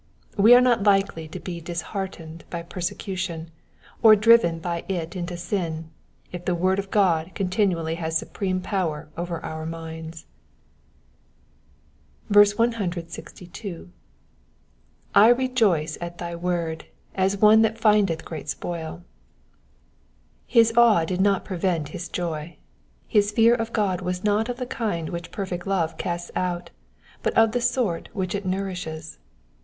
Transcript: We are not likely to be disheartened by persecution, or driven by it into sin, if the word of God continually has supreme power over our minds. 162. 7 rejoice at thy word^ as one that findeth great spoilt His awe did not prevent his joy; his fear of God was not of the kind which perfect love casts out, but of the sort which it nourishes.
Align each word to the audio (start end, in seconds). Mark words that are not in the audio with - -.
We 0.35 0.55
are 0.55 0.61
not 0.61 0.81
likely 0.81 1.27
to 1.27 1.39
be 1.39 1.61
disheartened 1.61 2.43
by 2.49 2.63
persecution, 2.63 3.51
or 4.01 4.15
driven 4.15 4.57
by 4.57 4.83
it 4.89 5.15
into 5.15 5.37
sin, 5.37 5.91
if 6.31 6.45
the 6.45 6.55
word 6.55 6.79
of 6.79 6.89
God 6.89 7.29
continually 7.35 7.93
has 8.01 8.17
supreme 8.17 8.61
power 8.61 9.09
over 9.15 9.39
our 9.45 9.63
minds. 9.67 10.25
162. 12.29 13.91
7 15.13 15.37
rejoice 15.37 15.99
at 16.01 16.17
thy 16.17 16.33
word^ 16.33 16.85
as 17.13 17.37
one 17.37 17.61
that 17.61 17.77
findeth 17.77 18.25
great 18.25 18.49
spoilt 18.49 19.01
His 20.47 20.73
awe 20.75 21.05
did 21.05 21.21
not 21.21 21.45
prevent 21.45 21.89
his 21.89 22.09
joy; 22.09 22.57
his 23.07 23.31
fear 23.31 23.53
of 23.53 23.71
God 23.71 24.01
was 24.01 24.23
not 24.23 24.49
of 24.49 24.57
the 24.57 24.65
kind 24.65 25.09
which 25.09 25.29
perfect 25.31 25.67
love 25.67 25.95
casts 25.99 26.31
out, 26.35 26.71
but 27.21 27.35
of 27.37 27.51
the 27.51 27.61
sort 27.61 28.09
which 28.13 28.33
it 28.33 28.47
nourishes. 28.47 29.19